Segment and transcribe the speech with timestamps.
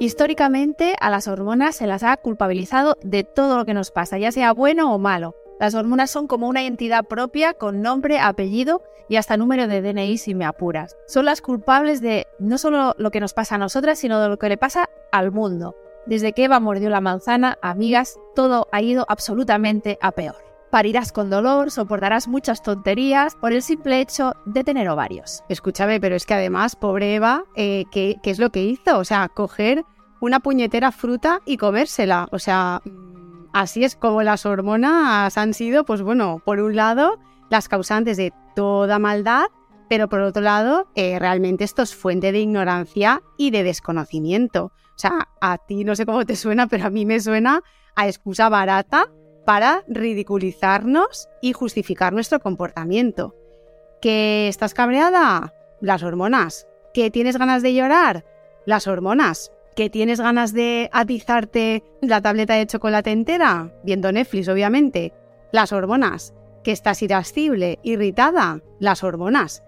[0.00, 4.30] Históricamente a las hormonas se las ha culpabilizado de todo lo que nos pasa, ya
[4.30, 5.34] sea bueno o malo.
[5.58, 10.16] Las hormonas son como una entidad propia con nombre, apellido y hasta número de DNI
[10.18, 10.96] si me apuras.
[11.08, 14.38] Son las culpables de no solo lo que nos pasa a nosotras, sino de lo
[14.38, 15.74] que le pasa al mundo.
[16.06, 20.47] Desde que Eva mordió la manzana, amigas, todo ha ido absolutamente a peor.
[20.70, 25.42] Parirás con dolor, soportarás muchas tonterías por el simple hecho de tener ovarios.
[25.48, 28.98] Escúchame, pero es que además, pobre Eva, eh, ¿qué, ¿qué es lo que hizo?
[28.98, 29.84] O sea, coger
[30.20, 32.28] una puñetera fruta y comérsela.
[32.32, 32.82] O sea,
[33.54, 38.34] así es como las hormonas han sido, pues bueno, por un lado, las causantes de
[38.54, 39.46] toda maldad,
[39.88, 44.66] pero por otro lado, eh, realmente esto es fuente de ignorancia y de desconocimiento.
[44.66, 47.62] O sea, a ti no sé cómo te suena, pero a mí me suena
[47.96, 49.08] a excusa barata
[49.48, 53.34] para ridiculizarnos y justificar nuestro comportamiento.
[53.98, 55.54] ¿Que estás cabreada?
[55.80, 56.68] Las hormonas.
[56.92, 58.26] ¿Que tienes ganas de llorar?
[58.66, 59.50] Las hormonas.
[59.74, 63.72] ¿Que tienes ganas de atizarte la tableta de chocolate entera?
[63.84, 65.14] Viendo Netflix, obviamente.
[65.50, 66.34] Las hormonas.
[66.62, 68.60] ¿Que estás irascible, irritada?
[68.80, 69.62] Las hormonas.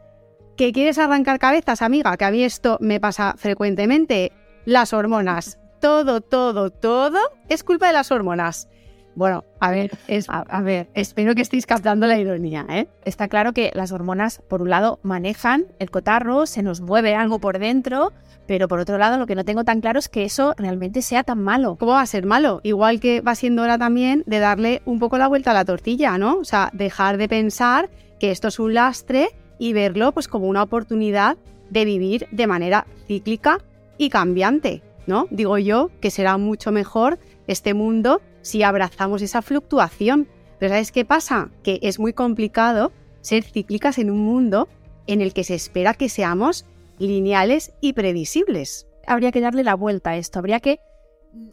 [0.58, 2.18] ¿Que quieres arrancar cabezas, amiga?
[2.18, 4.30] Que a mí esto me pasa frecuentemente.
[4.66, 5.58] Las hormonas.
[5.80, 8.68] Todo, todo, todo es culpa de las hormonas.
[9.14, 9.90] Bueno, a ver,
[10.28, 12.88] a, ver, espero que estéis captando la ironía, ¿eh?
[13.04, 17.40] Está claro que las hormonas, por un lado, manejan el cotarro, se nos mueve algo
[17.40, 18.12] por dentro,
[18.46, 21.24] pero por otro lado, lo que no tengo tan claro es que eso realmente sea
[21.24, 21.76] tan malo.
[21.76, 22.60] ¿Cómo va a ser malo?
[22.62, 26.16] Igual que va siendo hora también de darle un poco la vuelta a la tortilla,
[26.16, 26.38] ¿no?
[26.38, 30.62] O sea, dejar de pensar que esto es un lastre y verlo pues como una
[30.62, 31.36] oportunidad
[31.68, 33.58] de vivir de manera cíclica
[33.98, 35.26] y cambiante, ¿no?
[35.30, 40.28] Digo yo que será mucho mejor este mundo si abrazamos esa fluctuación.
[40.58, 41.50] Pero ¿sabes qué pasa?
[41.62, 44.68] Que es muy complicado ser cíclicas en un mundo
[45.06, 46.66] en el que se espera que seamos
[46.98, 48.86] lineales y previsibles.
[49.06, 50.80] Habría que darle la vuelta a esto, habría que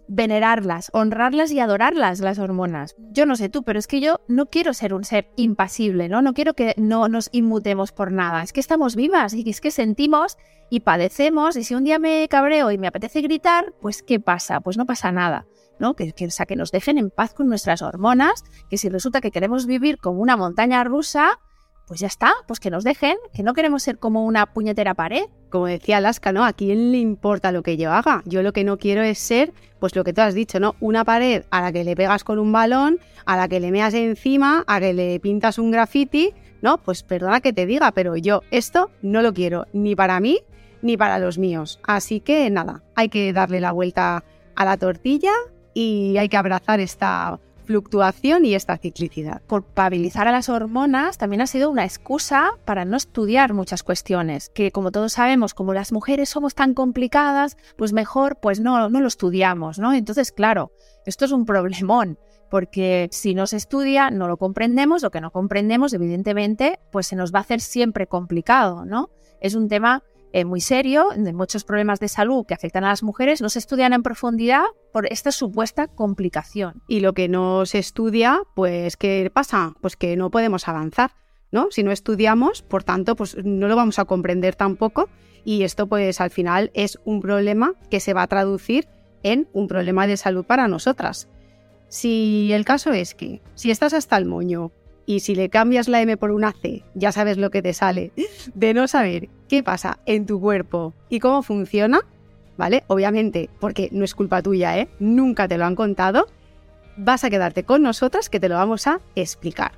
[0.07, 2.95] venerarlas, honrarlas y adorarlas las hormonas.
[3.11, 6.21] Yo no sé tú, pero es que yo no quiero ser un ser impasible, ¿no?
[6.21, 8.43] No quiero que no nos inmutemos por nada.
[8.43, 10.37] Es que estamos vivas y es que sentimos
[10.69, 14.61] y padecemos y si un día me cabreo y me apetece gritar, pues ¿qué pasa?
[14.61, 15.45] Pues no pasa nada.
[15.79, 15.95] ¿No?
[15.95, 19.65] Que, que, que nos dejen en paz con nuestras hormonas, que si resulta que queremos
[19.65, 21.39] vivir como una montaña rusa,
[21.87, 25.23] pues ya está, pues que nos dejen, que no queremos ser como una puñetera pared.
[25.49, 26.43] Como decía Alaska, ¿no?
[26.43, 28.23] ¿A quién le importa lo que yo haga?
[28.25, 30.75] Yo lo que no quiero es ser, pues lo que tú has dicho, ¿no?
[30.81, 33.93] Una pared a la que le pegas con un balón, a la que le meas
[33.93, 36.77] encima, a que le pintas un graffiti, ¿no?
[36.77, 40.41] Pues perdona que te diga, pero yo esto no lo quiero, ni para mí,
[40.81, 41.79] ni para los míos.
[41.83, 45.31] Así que nada, hay que darle la vuelta a la tortilla
[45.79, 49.43] y hay que abrazar esta fluctuación y esta ciclicidad.
[49.45, 54.71] Culpabilizar a las hormonas también ha sido una excusa para no estudiar muchas cuestiones, que
[54.71, 59.07] como todos sabemos, como las mujeres somos tan complicadas, pues mejor pues no, no lo
[59.07, 59.93] estudiamos, ¿no?
[59.93, 60.71] Entonces, claro,
[61.05, 62.17] esto es un problemón,
[62.49, 67.15] porque si no se estudia, no lo comprendemos, lo que no comprendemos, evidentemente, pues se
[67.15, 69.11] nos va a hacer siempre complicado, ¿no?
[69.41, 70.01] Es un tema
[70.33, 73.93] eh, muy serio, muchos problemas de salud que afectan a las mujeres, no se estudian
[73.93, 76.83] en profundidad por esta supuesta complicación.
[76.87, 79.73] Y lo que no se estudia, pues, ¿qué pasa?
[79.81, 81.11] Pues que no podemos avanzar,
[81.51, 81.67] ¿no?
[81.71, 85.09] Si no estudiamos, por tanto, pues no lo vamos a comprender tampoco
[85.45, 88.87] y esto, pues, al final es un problema que se va a traducir
[89.23, 91.29] en un problema de salud para nosotras.
[91.87, 94.73] Si el caso es que, si estás hasta el moño
[95.05, 98.11] y si le cambias la M por una C, ya sabes lo que te sale
[98.53, 102.01] de no saber qué pasa en tu cuerpo y cómo funciona,
[102.57, 102.83] ¿vale?
[102.87, 104.87] Obviamente, porque no es culpa tuya, ¿eh?
[104.99, 106.27] Nunca te lo han contado.
[106.97, 109.71] Vas a quedarte con nosotras que te lo vamos a explicar.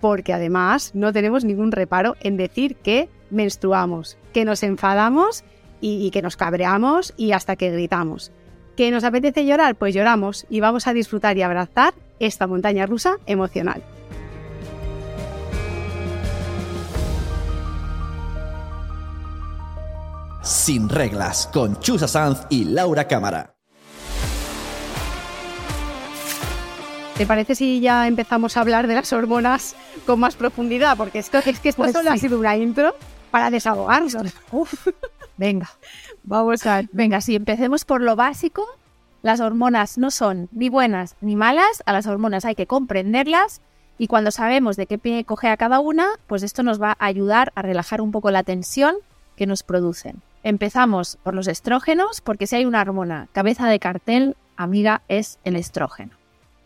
[0.00, 5.44] Porque además no tenemos ningún reparo en decir que menstruamos, que nos enfadamos
[5.80, 8.32] y, y que nos cabreamos y hasta que gritamos.
[8.76, 9.74] ¿Que nos apetece llorar?
[9.74, 13.82] Pues lloramos y vamos a disfrutar y abrazar esta montaña rusa emocional.
[20.48, 23.54] Sin reglas con Chusa Sanz y Laura Cámara.
[27.18, 30.96] ¿Te parece si ya empezamos a hablar de las hormonas con más profundidad?
[30.96, 32.20] Porque esto, es que esto Pues solo ha sí.
[32.20, 32.94] sido una intro
[33.30, 34.16] para desahogarnos.
[34.52, 34.88] Uf,
[35.36, 35.68] venga.
[36.22, 36.88] Vamos a ver.
[36.92, 38.64] Venga, si empecemos por lo básico,
[39.20, 43.60] las hormonas no son ni buenas ni malas, a las hormonas hay que comprenderlas
[43.98, 47.04] y cuando sabemos de qué pie coge a cada una, pues esto nos va a
[47.04, 48.94] ayudar a relajar un poco la tensión
[49.36, 50.22] que nos producen.
[50.42, 55.56] Empezamos por los estrógenos, porque si hay una hormona cabeza de cartel, amiga, es el
[55.56, 56.12] estrógeno.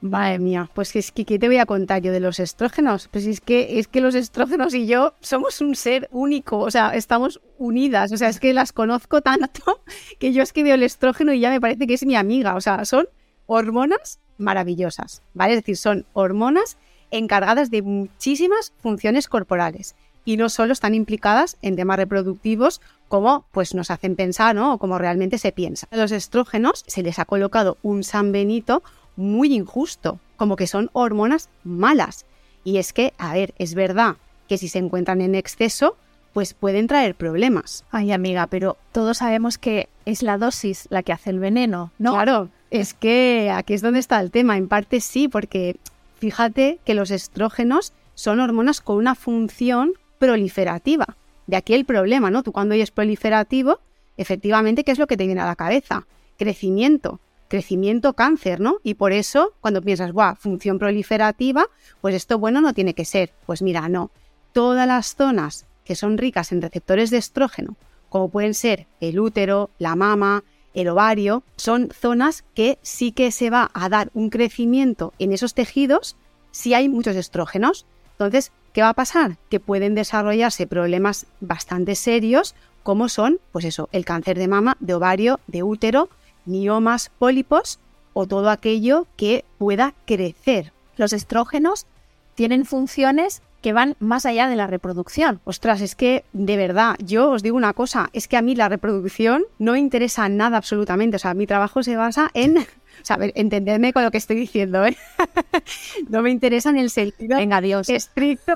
[0.02, 3.08] Madre mía, pues es que ¿qué te voy a contar yo de los estrógenos?
[3.08, 6.90] Pues es que es que los estrógenos y yo somos un ser único, o sea,
[6.96, 9.80] estamos unidas, o sea, es que las conozco tanto
[10.18, 12.56] que yo es que veo el estrógeno y ya me parece que es mi amiga,
[12.56, 13.08] o sea, son
[13.46, 15.54] hormonas maravillosas, ¿vale?
[15.54, 16.78] Es decir, son hormonas
[17.12, 23.74] encargadas de muchísimas funciones corporales y no solo están implicadas en temas reproductivos como pues
[23.74, 24.74] nos hacen pensar, ¿no?
[24.74, 25.86] O como realmente se piensa.
[25.90, 28.82] A los estrógenos se les ha colocado un San Benito
[29.16, 32.24] muy injusto, como que son hormonas malas.
[32.64, 34.16] Y es que, a ver, es verdad
[34.48, 35.96] que si se encuentran en exceso,
[36.32, 37.84] pues pueden traer problemas.
[37.90, 42.12] Ay, amiga, pero todos sabemos que es la dosis la que hace el veneno, ¿no?
[42.12, 44.56] Claro, es que aquí es donde está el tema.
[44.56, 45.76] En parte sí, porque
[46.18, 49.92] fíjate que los estrógenos son hormonas con una función
[50.22, 51.16] proliferativa.
[51.48, 52.44] De aquí el problema, ¿no?
[52.44, 53.80] Tú cuando oyes proliferativo,
[54.16, 56.06] efectivamente, ¿qué es lo que te viene a la cabeza?
[56.38, 58.78] Crecimiento crecimiento cáncer, ¿no?
[58.82, 61.66] Y por eso, cuando piensas, guau, función proliferativa,
[62.00, 63.34] pues esto bueno no tiene que ser.
[63.44, 64.10] Pues mira, no.
[64.54, 67.76] Todas las zonas que son ricas en receptores de estrógeno,
[68.08, 73.50] como pueden ser el útero, la mama, el ovario, son zonas que sí que se
[73.50, 76.16] va a dar un crecimiento en esos tejidos
[76.52, 77.84] si hay muchos estrógenos.
[78.24, 79.36] Entonces, ¿qué va a pasar?
[79.50, 84.94] Que pueden desarrollarse problemas bastante serios, como son, pues eso, el cáncer de mama, de
[84.94, 86.08] ovario, de útero,
[86.44, 87.78] miomas, pólipos
[88.12, 90.72] o todo aquello que pueda crecer.
[90.96, 91.86] Los estrógenos
[92.34, 95.40] tienen funciones que van más allá de la reproducción.
[95.44, 98.68] Ostras, es que de verdad, yo os digo una cosa, es que a mí la
[98.68, 101.16] reproducción no me interesa nada absolutamente.
[101.16, 102.66] O sea, mi trabajo se basa en.
[103.02, 104.96] O sea, a ver, entendedme con lo que estoy diciendo, ¿eh?
[106.08, 107.88] no me interesa en el sentido Venga, Dios.
[107.88, 108.54] estricto.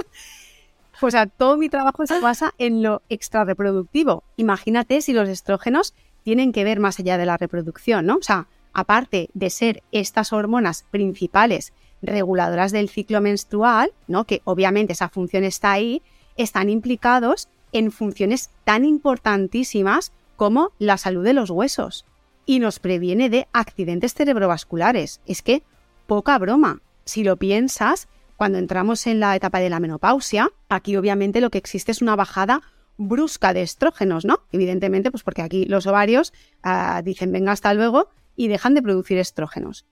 [1.00, 4.24] o sea, todo mi trabajo se basa en lo extrarreproductivo.
[4.36, 8.16] Imagínate si los estrógenos tienen que ver más allá de la reproducción, ¿no?
[8.16, 11.72] O sea, aparte de ser estas hormonas principales
[12.02, 14.24] reguladoras del ciclo menstrual, ¿no?
[14.24, 16.02] Que obviamente esa función está ahí,
[16.36, 22.04] están implicados en funciones tan importantísimas como la salud de los huesos
[22.46, 25.20] y nos previene de accidentes cerebrovasculares.
[25.26, 25.62] Es que,
[26.06, 31.40] poca broma, si lo piensas, cuando entramos en la etapa de la menopausia, aquí obviamente
[31.40, 32.62] lo que existe es una bajada
[32.98, 34.40] brusca de estrógenos, ¿no?
[34.52, 36.32] Evidentemente, pues porque aquí los ovarios
[36.62, 39.86] ah, dicen venga hasta luego y dejan de producir estrógenos.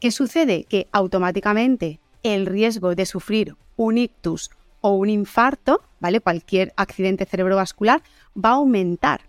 [0.00, 0.64] ¿Qué sucede?
[0.64, 6.20] Que automáticamente el riesgo de sufrir un ictus o un infarto, ¿vale?
[6.20, 8.02] Cualquier accidente cerebrovascular
[8.36, 9.22] va a aumentar.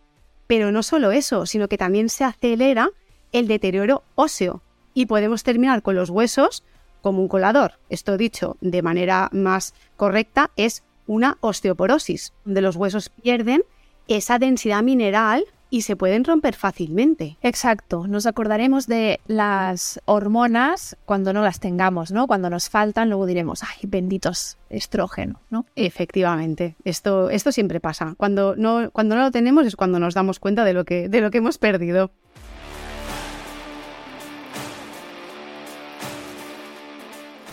[0.47, 2.91] Pero no solo eso, sino que también se acelera
[3.31, 4.61] el deterioro óseo
[4.93, 6.63] y podemos terminar con los huesos
[7.01, 7.73] como un colador.
[7.89, 13.63] Esto dicho de manera más correcta es una osteoporosis, donde los huesos pierden
[14.07, 15.45] esa densidad mineral
[15.75, 17.37] y se pueden romper fácilmente.
[17.41, 22.27] Exacto, nos acordaremos de las hormonas cuando no las tengamos, ¿no?
[22.27, 25.65] Cuando nos faltan, luego diremos, ay, benditos estrógenos, ¿no?
[25.75, 28.13] Efectivamente, esto, esto siempre pasa.
[28.15, 31.19] Cuando no, cuando no lo tenemos es cuando nos damos cuenta de lo que, de
[31.19, 32.09] lo que hemos perdido.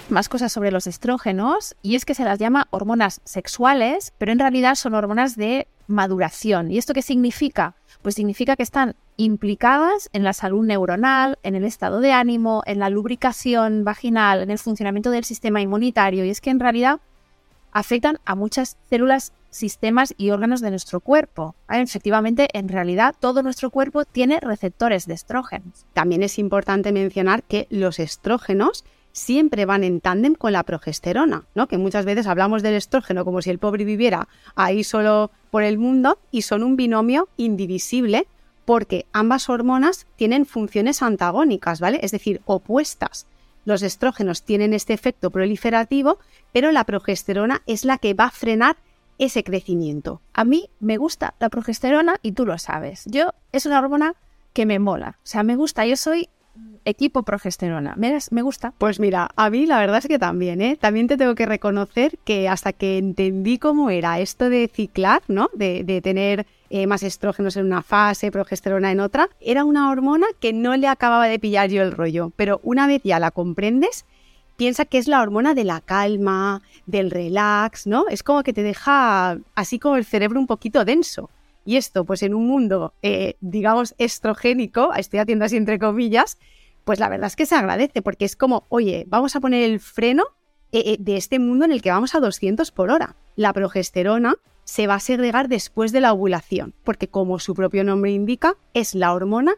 [0.08, 4.38] más cosas sobre los estrógenos y es que se las llama hormonas sexuales, pero en
[4.38, 6.70] realidad son hormonas de maduración.
[6.70, 7.74] ¿Y esto qué significa?
[8.02, 12.78] Pues significa que están implicadas en la salud neuronal, en el estado de ánimo, en
[12.78, 16.24] la lubricación vaginal, en el funcionamiento del sistema inmunitario.
[16.24, 17.00] Y es que en realidad
[17.72, 21.54] afectan a muchas células, sistemas y órganos de nuestro cuerpo.
[21.68, 25.86] Efectivamente, en realidad todo nuestro cuerpo tiene receptores de estrógenos.
[25.92, 31.68] También es importante mencionar que los estrógenos siempre van en tándem con la progesterona, ¿no?
[31.68, 35.78] Que muchas veces hablamos del estrógeno como si el pobre viviera ahí solo por el
[35.78, 38.26] mundo y son un binomio indivisible
[38.64, 42.00] porque ambas hormonas tienen funciones antagónicas, ¿vale?
[42.02, 43.26] Es decir, opuestas.
[43.64, 46.18] Los estrógenos tienen este efecto proliferativo,
[46.52, 48.76] pero la progesterona es la que va a frenar
[49.18, 50.20] ese crecimiento.
[50.32, 53.04] A mí me gusta la progesterona y tú lo sabes.
[53.06, 54.14] Yo es una hormona
[54.52, 55.18] que me mola.
[55.18, 55.86] O sea, me gusta.
[55.86, 56.28] Yo soy
[56.84, 57.94] equipo progesterona.
[57.96, 58.72] ¿Me, me gusta?
[58.78, 60.76] Pues mira, a mí la verdad es que también, ¿eh?
[60.80, 65.48] También te tengo que reconocer que hasta que entendí cómo era esto de ciclar, ¿no?
[65.54, 70.52] De, tener eh, más estrógenos en una fase, progesterona en otra, era una hormona que
[70.52, 72.32] no le acababa de pillar yo el rollo.
[72.36, 74.04] Pero una vez ya la comprendes,
[74.56, 78.08] piensa que es la hormona de la calma, del relax, ¿no?
[78.08, 81.30] Es como que te deja así como el cerebro un poquito denso.
[81.64, 86.38] Y esto, pues en un mundo, eh, digamos, estrogénico, estoy haciendo así entre comillas,
[86.84, 89.78] pues la verdad es que se agradece porque es como, oye, vamos a poner el
[89.78, 90.24] freno
[90.72, 93.16] eh, eh, de este mundo en el que vamos a 200 por hora.
[93.36, 98.10] La progesterona se va a segregar después de la ovulación, porque como su propio nombre
[98.10, 99.54] indica, es la hormona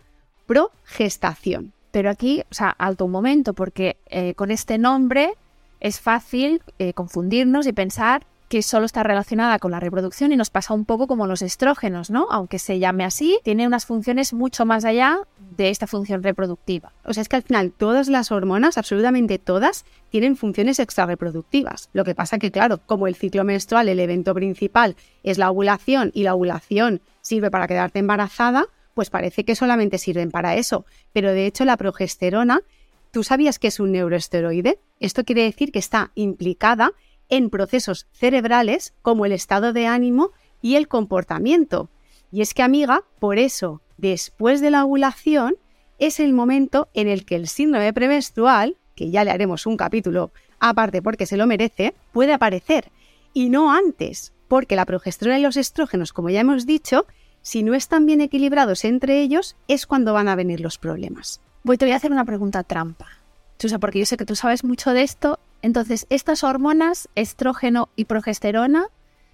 [0.47, 1.73] progestación.
[1.91, 3.97] Pero aquí, o sea, alto un momento, porque
[4.37, 5.35] con este nombre
[5.79, 6.61] es fácil
[6.95, 11.09] confundirnos y pensar que solo está relacionada con la reproducción y nos pasa un poco
[11.09, 12.29] como los estrógenos, ¿no?
[12.31, 15.19] Aunque se llame así, tiene unas funciones mucho más allá
[15.57, 16.93] de esta función reproductiva.
[17.05, 21.91] O sea, es que al final todas las hormonas, absolutamente todas, tienen funciones extrarreproductivas.
[21.95, 24.95] Lo que pasa que, claro, como el ciclo menstrual, el evento principal
[25.25, 30.31] es la ovulación y la ovulación sirve para quedarte embarazada, pues parece que solamente sirven
[30.31, 30.87] para eso.
[31.13, 32.61] Pero de hecho la progesterona,
[33.11, 34.79] ¿tú sabías que es un neuroesteroide?
[35.01, 36.93] Esto quiere decir que está implicada
[37.29, 40.31] en procesos cerebrales como el estado de ánimo
[40.63, 41.91] y el comportamiento.
[42.31, 45.57] Y es que, amiga, por eso, después de la ovulación,
[45.99, 50.33] es el momento en el que el síndrome premenstrual, que ya le haremos un capítulo
[50.59, 52.91] aparte porque se lo merece, puede aparecer.
[53.33, 57.07] Y no antes, porque la progesterona y los estrógenos, como ya hemos dicho,
[57.43, 61.41] si no están bien equilibrados entre ellos, es cuando van a venir los problemas.
[61.63, 63.07] Voy, te voy a hacer una pregunta trampa.
[63.59, 68.05] Chusa, porque yo sé que tú sabes mucho de esto entonces, ¿estas hormonas, estrógeno y
[68.05, 68.89] progesterona,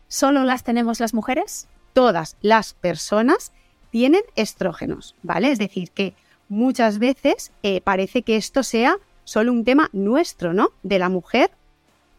[0.06, 1.66] solo las tenemos las mujeres?
[1.92, 3.50] Todas las personas
[3.90, 5.50] tienen estrógenos, ¿vale?
[5.50, 6.14] Es decir, que
[6.48, 10.70] muchas veces eh, parece que esto sea solo un tema nuestro, ¿no?
[10.84, 11.50] De la mujer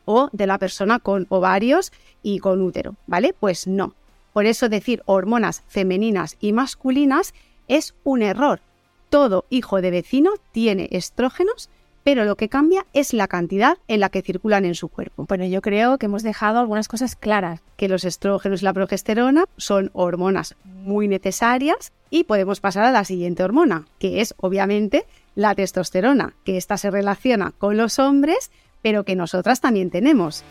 [0.04, 3.34] o de la persona con ovarios y con útero, ¿vale?
[3.40, 3.96] Pues no.
[4.34, 7.34] Por eso decir hormonas femeninas y masculinas
[7.70, 8.60] es un error.
[9.10, 11.70] Todo hijo de vecino tiene estrógenos
[12.04, 15.26] pero lo que cambia es la cantidad en la que circulan en su cuerpo.
[15.28, 17.62] Bueno, yo creo que hemos dejado algunas cosas claras.
[17.78, 23.06] Que los estrógenos y la progesterona son hormonas muy necesarias y podemos pasar a la
[23.06, 25.06] siguiente hormona, que es obviamente
[25.36, 30.44] la testosterona, que esta se relaciona con los hombres, pero que nosotras también tenemos.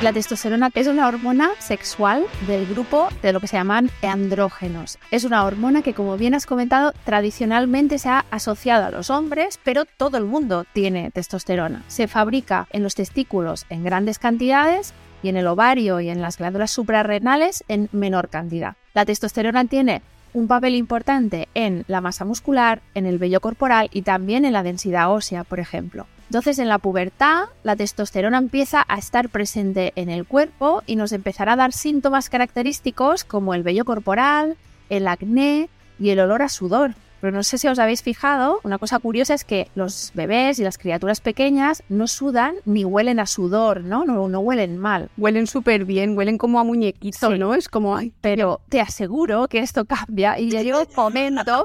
[0.00, 4.96] La testosterona es una hormona sexual del grupo de lo que se llaman andrógenos.
[5.10, 9.58] Es una hormona que, como bien has comentado, tradicionalmente se ha asociado a los hombres,
[9.64, 11.82] pero todo el mundo tiene testosterona.
[11.88, 16.38] Se fabrica en los testículos en grandes cantidades y en el ovario y en las
[16.38, 18.76] glándulas suprarrenales en menor cantidad.
[18.94, 20.02] La testosterona tiene
[20.32, 24.62] un papel importante en la masa muscular, en el vello corporal y también en la
[24.62, 26.06] densidad ósea, por ejemplo.
[26.28, 31.12] Entonces en la pubertad la testosterona empieza a estar presente en el cuerpo y nos
[31.12, 34.58] empezará a dar síntomas característicos como el vello corporal,
[34.90, 36.94] el acné y el olor a sudor.
[37.20, 40.64] Pero no sé si os habéis fijado, una cosa curiosa es que los bebés y
[40.64, 44.04] las criaturas pequeñas no sudan ni huelen a sudor, ¿no?
[44.04, 45.08] No, no huelen mal.
[45.16, 47.54] Huelen súper bien, huelen como a muñequito, ¿no?
[47.54, 51.64] Es como, ay, pero te aseguro que esto cambia y ya llega un momento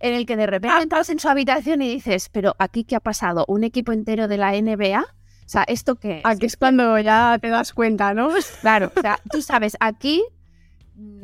[0.00, 0.82] en el que de repente ah.
[0.82, 4.36] entras en su habitación y dices, pero aquí qué ha pasado, un equipo entero de
[4.36, 5.00] la NBA.
[5.00, 6.22] O sea, ¿esto qué es?
[6.24, 8.28] Aquí es cuando ya te das cuenta, ¿no?
[8.60, 10.22] Claro, o sea, tú sabes, aquí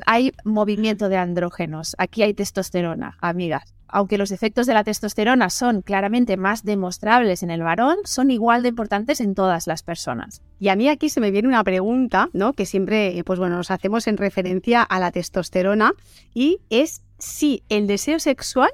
[0.07, 3.75] hay movimiento de andrógenos, aquí hay testosterona, amigas.
[3.87, 8.63] Aunque los efectos de la testosterona son claramente más demostrables en el varón, son igual
[8.63, 10.43] de importantes en todas las personas.
[10.59, 12.55] Y a mí aquí se me viene una pregunta, ¿no?
[12.55, 15.93] Que siempre, pues bueno, nos hacemos en referencia a la testosterona
[16.33, 18.71] y es si el deseo sexual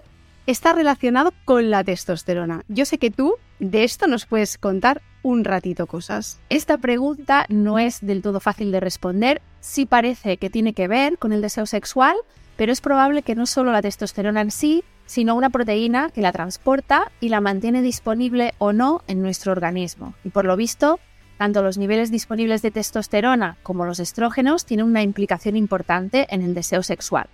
[0.46, 2.64] está relacionado con la testosterona.
[2.68, 6.40] Yo sé que tú de esto nos puedes contar un ratito cosas.
[6.48, 9.40] Esta pregunta no es del todo fácil de responder.
[9.60, 12.16] Sí parece que tiene que ver con el deseo sexual,
[12.56, 16.32] pero es probable que no solo la testosterona en sí, sino una proteína que la
[16.32, 20.14] transporta y la mantiene disponible o no en nuestro organismo.
[20.24, 20.98] Y por lo visto,
[21.38, 26.54] tanto los niveles disponibles de testosterona como los estrógenos tienen una implicación importante en el
[26.54, 27.28] deseo sexual.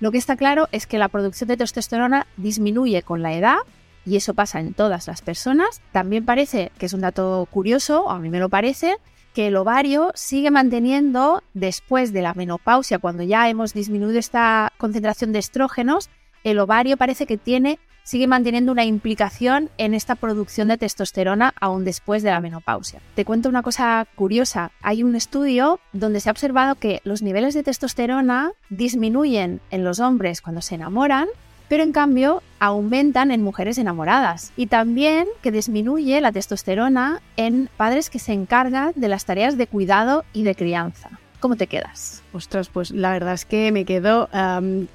[0.00, 3.58] Lo que está claro es que la producción de testosterona disminuye con la edad
[4.06, 5.82] y eso pasa en todas las personas.
[5.92, 8.96] También parece, que es un dato curioso, a mí me lo parece,
[9.34, 15.32] que el ovario sigue manteniendo después de la menopausia, cuando ya hemos disminuido esta concentración
[15.32, 16.10] de estrógenos,
[16.44, 17.78] el ovario parece que tiene
[18.08, 23.02] sigue manteniendo una implicación en esta producción de testosterona aún después de la menopausia.
[23.14, 24.70] Te cuento una cosa curiosa.
[24.80, 30.00] Hay un estudio donde se ha observado que los niveles de testosterona disminuyen en los
[30.00, 31.28] hombres cuando se enamoran,
[31.68, 34.52] pero en cambio aumentan en mujeres enamoradas.
[34.56, 39.66] Y también que disminuye la testosterona en padres que se encargan de las tareas de
[39.66, 41.10] cuidado y de crianza.
[41.40, 42.22] ¿Cómo te quedas?
[42.32, 44.30] Ostras, pues la verdad es que me quedo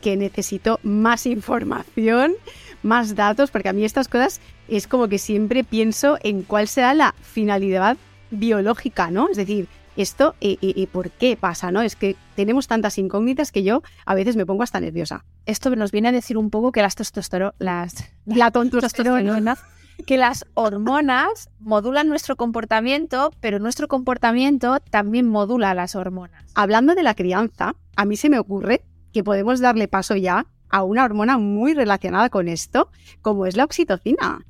[0.01, 2.34] que necesito más información
[2.84, 6.94] más datos, porque a mí estas cosas es como que siempre pienso en cuál será
[6.94, 7.98] la finalidad
[8.32, 9.30] biológica, ¿no?
[9.30, 11.82] Es decir, esto y, y- y por qué pasa, ¿no?
[11.82, 15.24] Es que tenemos tantas incógnitas que yo a veces me pongo hasta nerviosa.
[15.46, 17.94] Esto nos viene a decir un poco que las testosterona, las
[18.25, 19.56] La testosterona,
[20.08, 26.44] que las hormonas modulan nuestro comportamiento, pero nuestro comportamiento también modula las hormonas.
[26.56, 30.82] Hablando de la crianza, a mí se me ocurre que podemos darle paso ya a
[30.82, 32.89] una hormona muy relacionada con esto,
[33.22, 34.44] como es la oxitocina.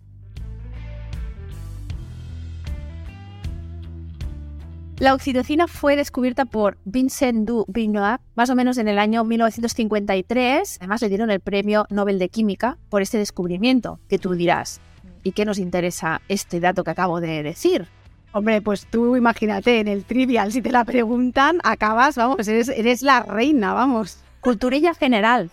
[4.99, 10.77] La oxitocina fue descubierta por Vincent du Villeneuve más o menos en el año 1953.
[10.79, 14.79] Además le dieron el premio Nobel de Química por este descubrimiento, que tú dirás,
[15.23, 17.87] ¿y qué nos interesa este dato que acabo de decir?
[18.31, 23.01] Hombre, pues tú imagínate, en el trivial, si te la preguntan, acabas, vamos, eres, eres
[23.01, 24.19] la reina, vamos.
[24.39, 25.51] Culturilla general.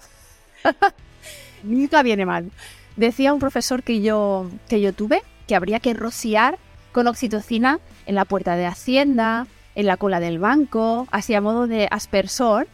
[1.63, 2.51] Nunca viene mal.
[2.97, 6.59] Decía un profesor que yo, que yo tuve que habría que rociar
[6.93, 11.67] con oxitocina en la puerta de Hacienda, en la cola del banco, así a modo
[11.67, 12.69] de aspersor,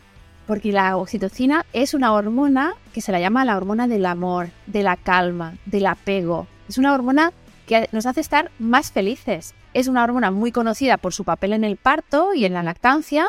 [0.46, 4.82] porque la oxitocina es una hormona que se la llama la hormona del amor, de
[4.82, 6.46] la calma, del apego.
[6.68, 7.32] Es una hormona
[7.66, 9.54] que nos hace estar más felices.
[9.74, 13.26] Es una hormona muy conocida por su papel en el parto y en la lactancia,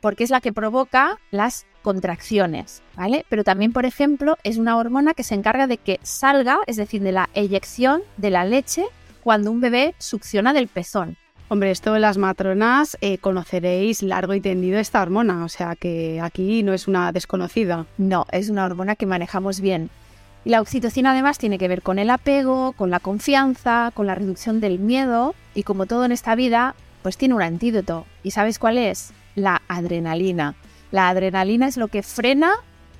[0.00, 3.24] porque es la que provoca las contracciones, ¿vale?
[3.28, 7.00] Pero también, por ejemplo, es una hormona que se encarga de que salga, es decir,
[7.00, 8.86] de la eyección de la leche
[9.22, 11.16] cuando un bebé succiona del pezón.
[11.46, 16.64] Hombre, esto las matronas eh, conoceréis largo y tendido esta hormona, o sea que aquí
[16.64, 17.86] no es una desconocida.
[17.98, 19.88] No, es una hormona que manejamos bien.
[20.44, 24.16] Y la oxitocina además tiene que ver con el apego, con la confianza, con la
[24.16, 26.74] reducción del miedo y como todo en esta vida,
[27.04, 28.06] pues tiene un antídoto.
[28.24, 29.12] ¿Y sabes cuál es?
[29.36, 30.56] La adrenalina.
[30.96, 32.54] La adrenalina es lo que frena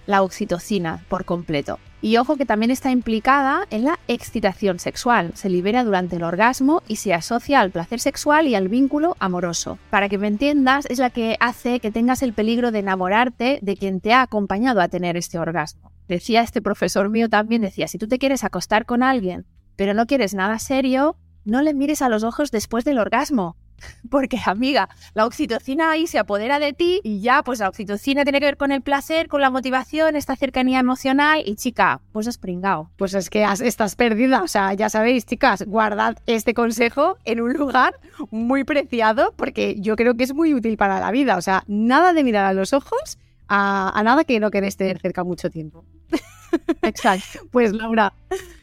[0.04, 1.78] la oxitocina por completo.
[2.02, 5.30] Y ojo que también está implicada en la excitación sexual.
[5.34, 9.78] Se libera durante el orgasmo y se asocia al placer sexual y al vínculo amoroso.
[9.88, 13.76] Para que me entiendas, es la que hace que tengas el peligro de enamorarte de
[13.78, 15.90] quien te ha acompañado a tener este orgasmo.
[16.06, 20.06] Decía este profesor mío también, decía, si tú te quieres acostar con alguien, pero no
[20.06, 23.56] quieres nada serio, no le mires a los ojos después del orgasmo.
[24.10, 28.40] Porque, amiga, la oxitocina ahí se apodera de ti y ya, pues la oxitocina tiene
[28.40, 32.38] que ver con el placer, con la motivación, esta cercanía emocional y chica, pues has
[32.38, 32.90] pringao.
[32.96, 37.40] Pues es que has- estás perdida, o sea, ya sabéis, chicas, guardad este consejo en
[37.40, 37.98] un lugar
[38.30, 42.12] muy preciado porque yo creo que es muy útil para la vida, o sea, nada
[42.12, 45.84] de mirar a los ojos a, a nada que no queréis tener cerca mucho tiempo.
[46.82, 47.40] Exacto.
[47.50, 48.12] Pues Laura,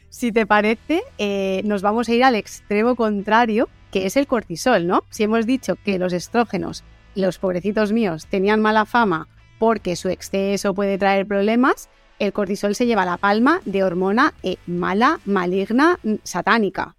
[0.09, 4.87] si te parece, eh, nos vamos a ir al extremo contrario, que es el cortisol,
[4.87, 5.03] ¿no?
[5.11, 9.27] Si hemos dicho que los estrógenos, los pobrecitos míos, tenían mala fama
[9.59, 14.57] porque su exceso puede traer problemas, el cortisol se lleva la palma de hormona eh,
[14.65, 16.95] mala, maligna, mm, satánica.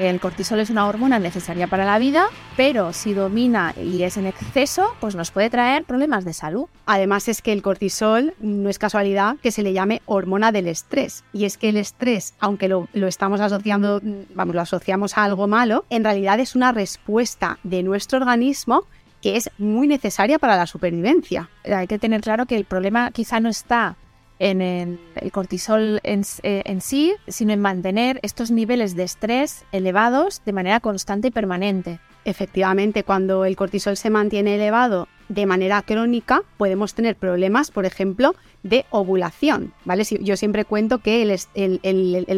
[0.00, 4.26] El cortisol es una hormona necesaria para la vida, pero si domina y es en
[4.26, 6.68] exceso, pues nos puede traer problemas de salud.
[6.86, 11.22] Además es que el cortisol no es casualidad que se le llame hormona del estrés.
[11.34, 14.00] Y es que el estrés, aunque lo, lo estamos asociando,
[14.34, 18.86] vamos, lo asociamos a algo malo, en realidad es una respuesta de nuestro organismo
[19.20, 21.50] que es muy necesaria para la supervivencia.
[21.64, 23.96] Hay que tener claro que el problema quizá no está
[24.40, 24.98] en el,
[25.32, 30.80] cortisol en, eh, en sí, sino en mantener estos niveles de estrés elevados de manera
[30.80, 32.00] constante y permanente.
[32.24, 38.34] Efectivamente, cuando el cortisol se mantiene elevado de manera crónica, podemos tener problemas, por ejemplo,
[38.62, 40.04] de ovulación, ¿vale?
[40.04, 41.30] Si- Yo siempre cuento que el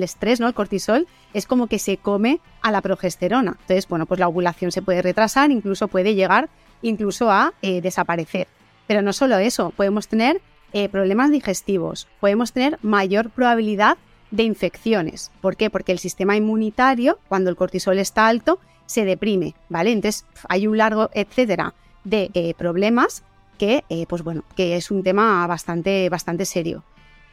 [0.03, 0.47] estrés, ¿no?
[0.49, 3.57] El cortisol, es como que se come a la progesterona.
[3.61, 6.49] Entonces, bueno, pues la ovulación se puede retrasar, incluso puede llegar
[6.83, 8.49] incluso a eh, desaparecer.
[8.87, 10.41] Pero no solo eso, podemos tener
[10.73, 13.99] eh, problemas digestivos, podemos tener mayor probabilidad
[14.31, 15.31] de infecciones.
[15.41, 15.71] ¿Por qué?
[15.71, 19.93] Porque el sistema inmunitario, cuando el cortisol está alto, se deprime, ¿vale?
[19.93, 23.23] Entonces hay un largo etcétera de eh, problemas
[23.59, 26.83] que, eh, pues bueno, que es un tema bastante, bastante serio.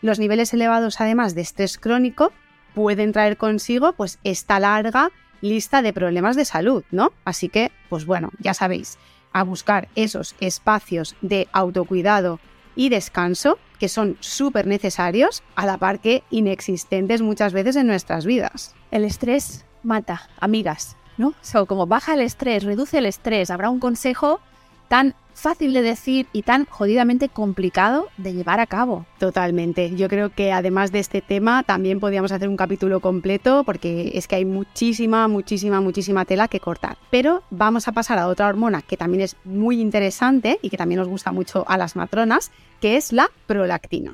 [0.02, 2.32] Los niveles elevados, además de estrés crónico,
[2.74, 7.12] pueden traer consigo, pues, esta larga lista de problemas de salud, ¿no?
[7.26, 8.98] Así que, pues bueno, ya sabéis,
[9.34, 12.40] a buscar esos espacios de autocuidado
[12.76, 18.26] y descanso que son súper necesarios, a la par que inexistentes muchas veces en nuestras
[18.26, 18.76] vidas.
[18.92, 21.34] El estrés mata, amigas, ¿no?
[21.42, 24.42] So, como baja el estrés, reduce el estrés, habrá un consejo
[24.90, 29.06] tan fácil de decir y tan jodidamente complicado de llevar a cabo.
[29.18, 29.96] Totalmente.
[29.96, 34.28] Yo creo que además de este tema también podríamos hacer un capítulo completo porque es
[34.28, 36.98] que hay muchísima, muchísima, muchísima tela que cortar.
[37.10, 41.00] Pero vamos a pasar a otra hormona que también es muy interesante y que también
[41.00, 44.14] nos gusta mucho a las matronas, que es la prolactina.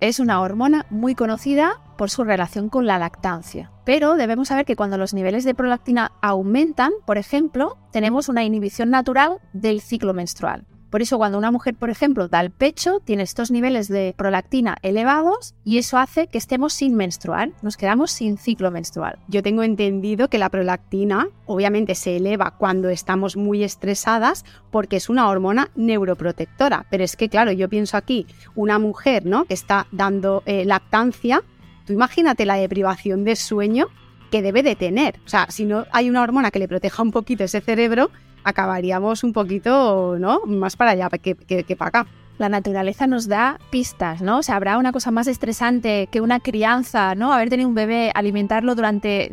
[0.00, 3.72] Es una hormona muy conocida por su relación con la lactancia.
[3.84, 8.90] Pero debemos saber que cuando los niveles de prolactina aumentan, por ejemplo, tenemos una inhibición
[8.90, 10.66] natural del ciclo menstrual.
[10.90, 14.76] Por eso cuando una mujer, por ejemplo, da el pecho, tiene estos niveles de prolactina
[14.82, 19.18] elevados y eso hace que estemos sin menstruar, nos quedamos sin ciclo menstrual.
[19.28, 25.10] Yo tengo entendido que la prolactina obviamente se eleva cuando estamos muy estresadas porque es
[25.10, 29.44] una hormona neuroprotectora, pero es que claro, yo pienso aquí, una mujer, ¿no?
[29.44, 31.42] que está dando eh, lactancia,
[31.86, 33.88] tú imagínate la deprivación de sueño
[34.30, 35.20] que debe de tener.
[35.26, 38.10] O sea, si no hay una hormona que le proteja un poquito ese cerebro,
[38.48, 40.40] acabaríamos un poquito, ¿no?
[40.46, 41.34] Más para allá que,
[41.76, 42.06] para acá.
[42.38, 44.38] La naturaleza nos da pistas, ¿no?
[44.38, 47.32] O sea, habrá una cosa más estresante que una crianza, ¿no?
[47.32, 49.32] Haber tenido un bebé, alimentarlo durante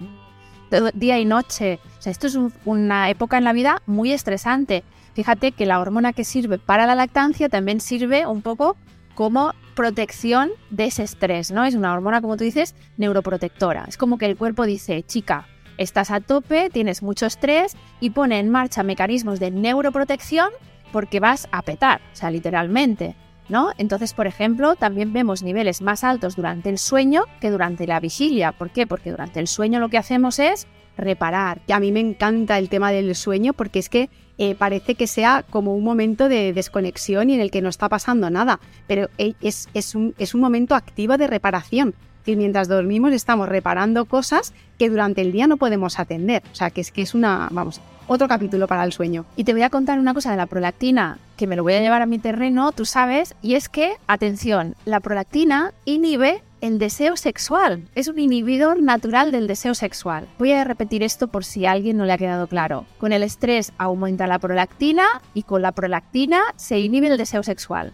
[0.94, 1.80] día y noche.
[2.00, 4.84] O sea, esto es una época en la vida muy estresante.
[5.14, 8.76] Fíjate que la hormona que sirve para la lactancia también sirve un poco
[9.14, 11.64] como protección de ese estrés, ¿no?
[11.64, 13.86] Es una hormona, como tú dices, neuroprotectora.
[13.88, 15.48] Es como que el cuerpo dice, chica,
[15.78, 20.50] estás a tope, tienes mucho estrés y pone en marcha mecanismos de neuroprotección
[20.92, 23.16] porque vas a petar, o sea, literalmente.
[23.48, 23.70] ¿No?
[23.78, 28.54] Entonces, por ejemplo, también vemos niveles más altos durante el sueño que durante la vigilia.
[28.54, 28.88] ¿Por qué?
[28.88, 30.66] Porque durante el sueño lo que hacemos es
[30.98, 31.62] reparar.
[31.72, 34.10] A mí me encanta el tema del sueño porque es que
[34.40, 37.88] eh, parece que sea como un momento de desconexión y en el que no está
[37.88, 41.94] pasando nada, pero eh, es, es, un, es un momento activo de reparación
[42.26, 46.44] que mientras dormimos estamos reparando cosas que durante el día no podemos atender.
[46.52, 49.26] O sea, que es que es una, vamos, otro capítulo para el sueño.
[49.36, 51.82] Y te voy a contar una cosa de la prolactina que me lo voy a
[51.82, 57.18] llevar a mi terreno, tú sabes, y es que, atención, la prolactina inhibe el deseo
[57.18, 57.84] sexual.
[57.94, 60.28] Es un inhibidor natural del deseo sexual.
[60.40, 62.86] Voy a repetir esto por si a alguien no le ha quedado claro.
[62.98, 67.94] Con el estrés aumenta la prolactina y con la prolactina se inhibe el deseo sexual.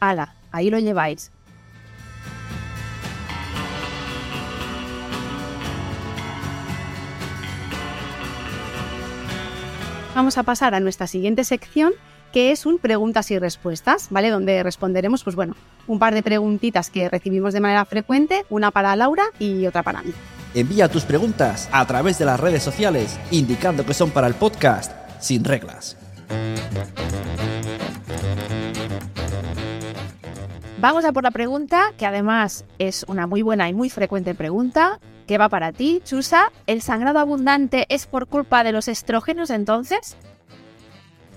[0.00, 1.30] Ala, ahí lo lleváis.
[10.14, 11.92] Vamos a pasar a nuestra siguiente sección,
[12.32, 14.30] que es un preguntas y respuestas, ¿vale?
[14.30, 15.54] Donde responderemos, pues bueno,
[15.86, 20.02] un par de preguntitas que recibimos de manera frecuente, una para Laura y otra para
[20.02, 20.12] mí.
[20.52, 24.92] Envía tus preguntas a través de las redes sociales, indicando que son para el podcast
[25.20, 25.96] Sin Reglas.
[30.80, 34.98] Vamos a por la pregunta, que además es una muy buena y muy frecuente pregunta,
[35.30, 36.50] ¿Qué va para ti, Chusa.
[36.66, 40.16] ¿El sangrado abundante es por culpa de los estrógenos entonces?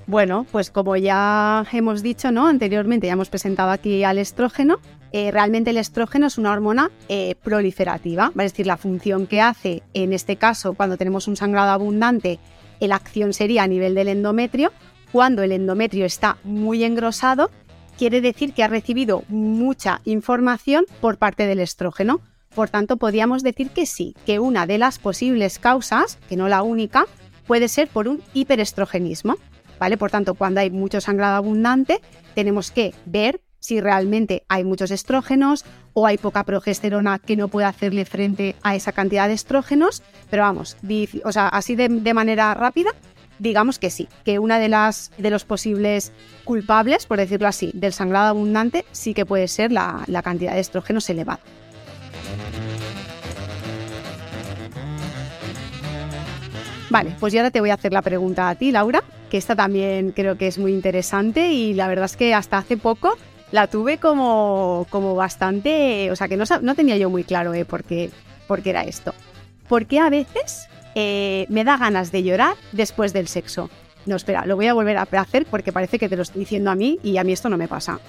[0.08, 2.48] Bueno, pues como ya hemos dicho, ¿no?
[2.48, 4.80] Anteriormente ya hemos presentado aquí al estrógeno.
[5.12, 9.84] Eh, realmente el estrógeno es una hormona eh, proliferativa, es decir, la función que hace
[9.94, 12.40] en este caso cuando tenemos un sangrado abundante,
[12.80, 14.72] la acción sería a nivel del endometrio.
[15.12, 17.52] Cuando el endometrio está muy engrosado,
[17.96, 22.22] quiere decir que ha recibido mucha información por parte del estrógeno.
[22.56, 26.62] Por tanto, podríamos decir que sí, que una de las posibles causas, que no la
[26.62, 27.06] única,
[27.48, 29.36] puede ser por un hiperestrogenismo.
[29.80, 29.98] ¿Vale?
[29.98, 32.00] Por tanto, cuando hay mucho sangrado abundante,
[32.36, 37.66] tenemos que ver si realmente hay muchos estrógenos o hay poca progesterona que no puede
[37.66, 40.04] hacerle frente a esa cantidad de estrógenos.
[40.30, 40.78] Pero vamos,
[41.24, 42.92] o sea, así de, manera rápida,
[43.40, 46.12] digamos que sí, que una de las de los posibles
[46.44, 50.60] culpables, por decirlo así, del sangrado abundante sí que puede ser la, la cantidad de
[50.60, 51.40] estrógenos elevada.
[56.94, 59.56] Vale, pues yo ahora te voy a hacer la pregunta a ti, Laura, que esta
[59.56, 63.18] también creo que es muy interesante y la verdad es que hasta hace poco
[63.52, 67.66] la tuve como, como bastante, o sea que no, no tenía yo muy claro eh,
[67.66, 68.12] por, qué,
[68.64, 69.16] era esto.
[69.68, 73.72] ¿Por qué a veces eh, me da ganas de llorar después del sexo?
[74.06, 76.70] No, espera, lo voy a volver a hacer porque parece que te lo estoy diciendo
[76.70, 78.00] a mí y a mí esto no me pasa.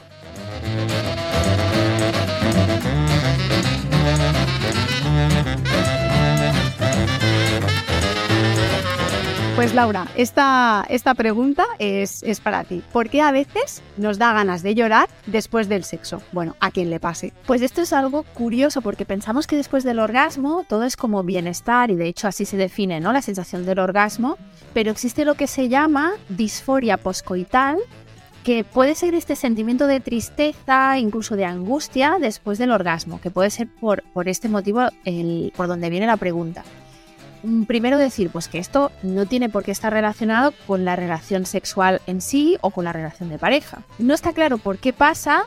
[9.65, 12.83] Pues Laura, esta, esta pregunta es, es, para ti.
[12.93, 16.21] ¿Por qué a veces nos da ganas de llorar después del sexo?
[16.33, 17.33] Bueno, a quien le pase.
[17.47, 21.91] Pues esto es algo curioso porque pensamos que después del orgasmo todo es como bienestar
[21.91, 23.15] y de hecho así se define ¿no?
[23.15, 24.37] la sensación del orgasmo,
[24.75, 27.79] pero existe lo que se llama disforia poscoital
[28.45, 33.49] que puede ser este sentimiento de tristeza, incluso de angustia después del orgasmo, que puede
[33.49, 36.65] ser por, por este motivo el, por donde viene la pregunta.
[37.67, 42.01] Primero decir, pues que esto no tiene por qué estar relacionado con la relación sexual
[42.07, 43.83] en sí o con la relación de pareja.
[43.99, 45.45] No está claro por qué pasa,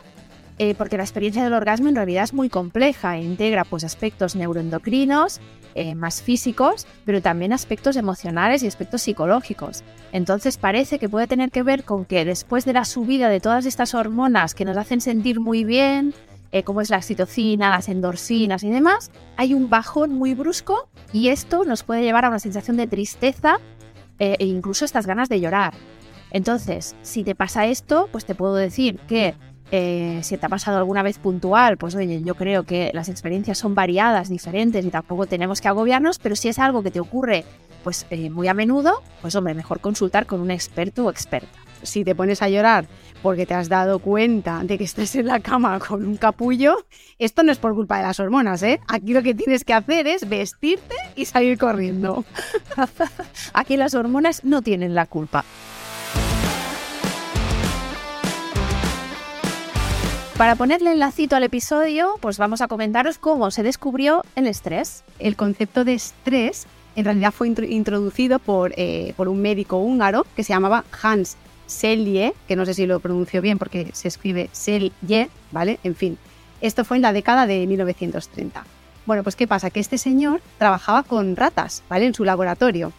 [0.60, 4.36] eh, porque la experiencia del orgasmo en realidad es muy compleja e integra pues aspectos
[4.36, 5.39] neuroendocrinos,
[5.75, 9.83] eh, más físicos, pero también aspectos emocionales y aspectos psicológicos.
[10.12, 13.67] Entonces parece que puede tener que ver con que después de la subida de todas
[13.67, 16.15] estas hormonas que nos hacen sentir muy bien,
[16.51, 21.29] eh, como es la oxitocina, las endorfinas y demás, hay un bajón muy brusco y
[21.29, 23.60] esto nos puede llevar a una sensación de tristeza
[24.19, 25.73] eh, e incluso estas ganas de llorar.
[26.31, 29.36] Entonces, si te pasa esto, pues te puedo decir que
[29.71, 33.57] eh, si te ha pasado alguna vez puntual, pues oye, yo creo que las experiencias
[33.57, 37.43] son variadas, diferentes y tampoco tenemos que agobiarnos, pero si es algo que te ocurre
[37.83, 41.66] pues muy a menudo, pues hombre, mejor consultar con un experto o experta.
[41.83, 42.87] Si te pones a llorar
[43.23, 46.77] porque te has dado cuenta de que estés en la cama con un capullo,
[47.17, 48.79] esto no es por culpa de las hormonas, ¿eh?
[48.87, 52.23] Aquí lo que tienes que hacer es vestirte y salir corriendo.
[53.53, 55.43] Aquí las hormonas no tienen la culpa.
[60.37, 65.03] Para ponerle el lacito al episodio, pues vamos a comentaros cómo se descubrió el estrés.
[65.17, 70.27] El concepto de estrés en realidad fue intro- introducido por, eh, por un médico húngaro
[70.35, 71.37] que se llamaba Hans
[71.67, 75.80] Selye, que no sé si lo pronuncio bien porque se escribe Selye, ¿vale?
[75.84, 76.17] En fin,
[76.62, 78.65] esto fue en la década de 1930.
[79.06, 79.69] Bueno, pues ¿qué pasa?
[79.69, 82.08] Que este señor trabajaba con ratas, ¿vale?
[82.08, 82.91] En su laboratorio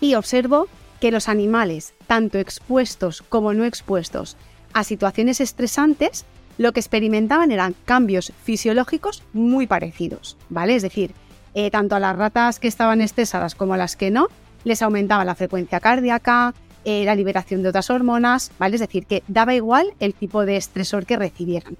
[0.00, 0.68] y observó
[1.00, 4.36] que los animales, tanto expuestos como no expuestos
[4.72, 6.24] a situaciones estresantes,
[6.58, 10.74] lo que experimentaban eran cambios fisiológicos muy parecidos, ¿vale?
[10.74, 11.14] Es decir,
[11.54, 14.28] eh, tanto a las ratas que estaban estresadas como a las que no,
[14.64, 18.76] les aumentaba la frecuencia cardíaca, eh, la liberación de otras hormonas, ¿vale?
[18.76, 21.76] Es decir, que daba igual el tipo de estresor que recibieran.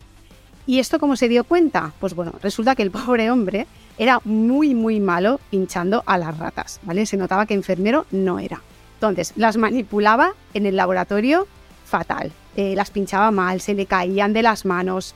[0.67, 1.93] ¿Y esto cómo se dio cuenta?
[1.99, 3.67] Pues bueno, resulta que el pobre hombre
[3.99, 7.07] era muy, muy malo pinchando a las ratas, ¿vale?
[7.07, 8.63] Se notaba que enfermero no era.
[8.95, 11.47] Entonces, las manipulaba en el laboratorio
[11.85, 12.33] fatal.
[12.57, 15.15] Eh, las pinchaba mal, se le caían de las manos,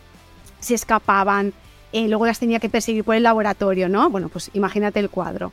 [0.58, 1.52] se escapaban,
[1.92, 4.10] eh, luego las tenía que perseguir por el laboratorio, ¿no?
[4.10, 5.52] Bueno, pues imagínate el cuadro.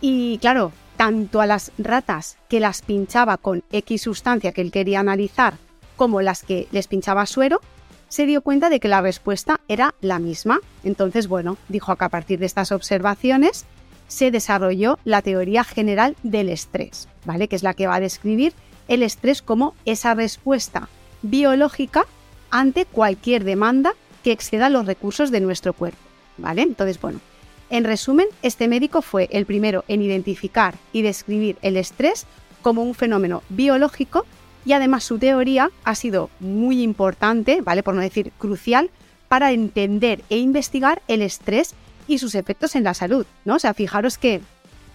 [0.00, 5.00] Y claro, tanto a las ratas que las pinchaba con X sustancia que él quería
[5.00, 5.54] analizar,
[5.96, 7.60] como las que les pinchaba suero,
[8.08, 10.60] se dio cuenta de que la respuesta era la misma.
[10.84, 13.64] Entonces, bueno, dijo que a partir de estas observaciones
[14.06, 17.48] se desarrolló la teoría general del estrés, ¿vale?
[17.48, 18.52] Que es la que va a describir
[18.86, 20.88] el estrés como esa respuesta
[21.22, 22.06] biológica
[22.50, 25.98] ante cualquier demanda que exceda los recursos de nuestro cuerpo,
[26.38, 26.62] ¿vale?
[26.62, 27.20] Entonces, bueno,
[27.74, 32.24] en resumen, este médico fue el primero en identificar y describir el estrés
[32.62, 34.26] como un fenómeno biológico
[34.64, 37.82] y además su teoría ha sido muy importante, ¿vale?
[37.82, 38.90] Por no decir crucial,
[39.26, 41.74] para entender e investigar el estrés
[42.06, 43.56] y sus efectos en la salud, ¿no?
[43.56, 44.40] O sea, fijaros que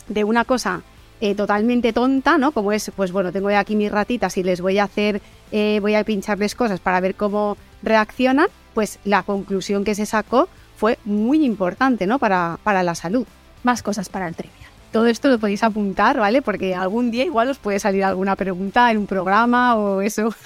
[0.07, 0.81] de una cosa
[1.19, 2.53] eh, totalmente tonta, ¿no?
[2.53, 5.95] Como es, pues bueno, tengo aquí mis ratitas y les voy a hacer, eh, voy
[5.95, 10.47] a pincharles cosas para ver cómo reaccionan, pues la conclusión que se sacó
[10.79, 12.19] fue muy importante, ¿no?
[12.19, 13.27] Para, para la salud.
[13.63, 14.67] Más cosas para el trivia.
[14.93, 16.41] Todo esto lo podéis apuntar, ¿vale?
[16.41, 20.33] Porque algún día igual os puede salir alguna pregunta en un programa o eso.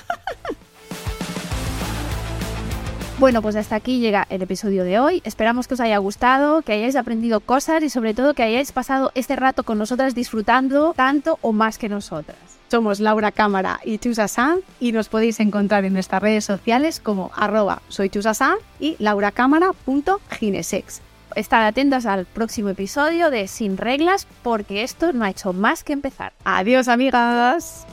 [3.19, 5.21] Bueno, pues hasta aquí llega el episodio de hoy.
[5.23, 9.13] Esperamos que os haya gustado, que hayáis aprendido cosas y sobre todo que hayáis pasado
[9.15, 12.37] este rato con nosotras disfrutando tanto o más que nosotras.
[12.73, 17.29] Somos Laura Cámara y Chusa San y nos podéis encontrar en nuestras redes sociales como
[17.35, 18.09] arroba soy
[18.79, 21.01] y lauracámara.ginesex.
[21.35, 25.93] Estad atentas al próximo episodio de Sin Reglas porque esto no ha hecho más que
[25.93, 26.33] empezar.
[26.45, 27.85] Adiós amigas.